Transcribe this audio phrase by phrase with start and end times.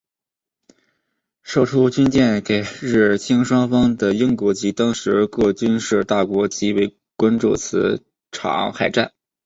[1.43, 9.13] 售出军舰给日清双方的英国及当时各军事大国极为关注此场海战。